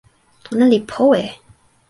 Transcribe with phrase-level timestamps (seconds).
[0.53, 1.21] ona li powe!